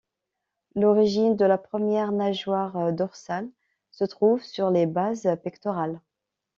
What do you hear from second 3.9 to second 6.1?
se trouve sur les bases pectorales.